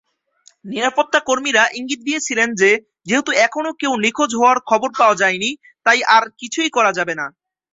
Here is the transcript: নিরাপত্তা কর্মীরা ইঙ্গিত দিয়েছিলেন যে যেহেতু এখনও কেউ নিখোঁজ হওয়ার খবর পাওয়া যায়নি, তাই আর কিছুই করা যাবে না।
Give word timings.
নিরাপত্তা 0.65 1.19
কর্মীরা 1.27 1.63
ইঙ্গিত 1.79 2.01
দিয়েছিলেন 2.03 2.49
যে 2.61 2.69
যেহেতু 3.07 3.31
এখনও 3.45 3.71
কেউ 3.81 3.91
নিখোঁজ 4.03 4.31
হওয়ার 4.35 4.59
খবর 4.69 4.89
পাওয়া 4.99 5.19
যায়নি, 5.21 5.49
তাই 5.85 5.99
আর 6.15 6.23
কিছুই 6.39 6.69
করা 6.69 6.91
যাবে 6.97 7.13
না। 7.19 7.25